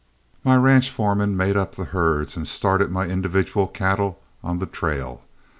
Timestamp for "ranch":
0.55-0.89